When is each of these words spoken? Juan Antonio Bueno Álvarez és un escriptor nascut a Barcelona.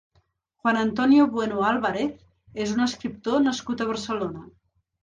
Juan 0.61 0.77
Antonio 0.79 1.27
Bueno 1.35 1.61
Álvarez 1.73 2.65
és 2.67 2.75
un 2.79 2.85
escriptor 2.89 3.47
nascut 3.51 3.87
a 3.87 3.93
Barcelona. 3.95 4.49